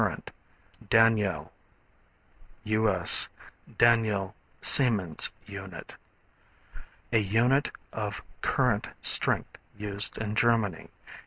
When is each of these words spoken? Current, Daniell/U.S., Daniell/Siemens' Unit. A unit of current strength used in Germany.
Current, 0.01 0.31
Daniell/U.S., 0.89 3.29
Daniell/Siemens' 3.77 5.31
Unit. 5.45 5.95
A 7.13 7.19
unit 7.19 7.69
of 7.93 8.23
current 8.41 8.87
strength 8.99 9.59
used 9.77 10.17
in 10.17 10.33
Germany. 10.33 10.89